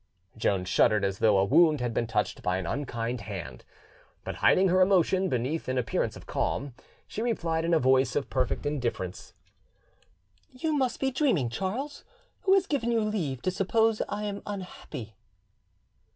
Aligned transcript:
Joan 0.35 0.65
shuddered 0.65 1.05
as 1.05 1.19
though 1.19 1.37
a 1.37 1.45
wound 1.45 1.79
had 1.79 1.93
been 1.93 2.07
touched 2.07 2.41
by 2.41 2.57
an 2.57 2.65
unkind 2.65 3.21
hand; 3.21 3.63
but 4.23 4.37
hiding 4.37 4.67
her 4.69 4.81
emotion 4.81 5.29
beneath 5.29 5.67
an 5.67 5.77
appearance 5.77 6.15
of 6.15 6.25
calm, 6.25 6.73
she 7.07 7.21
replied 7.21 7.65
in 7.65 7.73
a 7.75 7.79
voice 7.79 8.15
of 8.15 8.27
perfect 8.27 8.65
indifference— 8.65 9.35
"You 10.51 10.73
must 10.73 10.99
be 10.99 11.11
dreaming, 11.11 11.49
Charles; 11.49 12.03
who 12.39 12.55
has 12.55 12.65
given 12.65 12.91
you 12.91 13.01
leave 13.01 13.43
to 13.43 13.51
suppose 13.51 14.01
I 14.09 14.23
am 14.23 14.41
unhappy?" 14.47 15.17